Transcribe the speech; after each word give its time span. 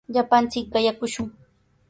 Llapanchik 0.13 0.65
qayakushun. 0.73 1.27